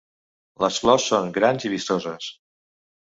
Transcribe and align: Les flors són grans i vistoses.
Les 0.63 0.79
flors 0.85 1.05
són 1.11 1.29
grans 1.37 1.67
i 1.69 1.73
vistoses. 1.75 2.31